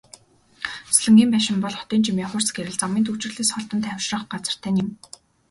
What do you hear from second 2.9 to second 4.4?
түгжрэлээс холдон тайвшрах